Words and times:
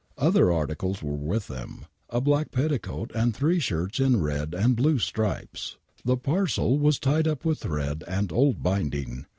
Other 0.17 0.51
articles 0.51 1.03
were 1.03 1.13
with 1.15 1.47
them, 1.47 1.85
a 2.09 2.19
black 2.21 2.49
petticoat 2.51 3.11
and 3.13 3.35
three 3.35 3.59
ehirts 3.59 4.03
in 4.03 4.19
red 4.19 4.55
and 4.55 4.75
blue 4.75 4.97
stripes. 4.97 5.77
The 6.03 6.17
parcel 6.17 6.79
was 6.79 6.97
tied 6.97 7.27
up 7.27 7.45
with 7.45 7.59
thread 7.59 8.03
and 8.07 8.31
old 8.31 8.63
binding. 8.63 9.27